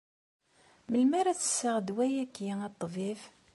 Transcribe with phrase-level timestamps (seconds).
[0.89, 3.19] Melmi ara tesseɣ ddwa-agi, a ṭṭbib?